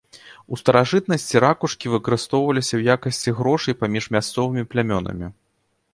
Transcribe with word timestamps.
У 0.55 0.57
старажытнасці 0.61 1.41
ракушкі 1.43 1.91
выкарыстоўваліся 1.95 2.73
ў 2.77 2.81
якасці 2.97 3.35
грошай 3.41 3.73
паміж 3.85 4.03
мясцовымі 4.19 4.63
плямёнамі. 4.73 5.27